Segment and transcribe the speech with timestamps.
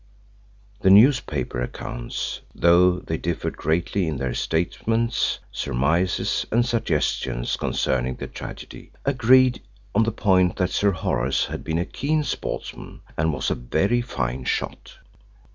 [0.79, 8.25] The newspaper accounts, though they differed greatly in their statements, surmises, and suggestions concerning the
[8.25, 9.61] tragedy, agreed
[9.93, 14.01] on the point that Sir Horace had been a keen sportsman and was a very
[14.01, 14.97] fine shot.